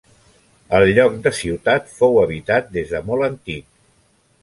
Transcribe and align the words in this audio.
El 0.77 0.85
lloc 0.99 1.19
de 1.27 1.33
Ciutat 1.41 1.93
fou 1.99 2.19
habitat 2.25 2.75
des 2.79 2.97
de 2.97 3.07
molt 3.11 3.31
antic. 3.33 3.73